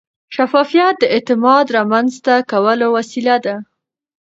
شفافیت 0.35 0.95
د 0.99 1.03
اعتماد 1.15 1.65
رامنځته 1.77 2.33
کولو 2.51 2.87
وسیله 2.97 3.35
ده. 3.45 3.55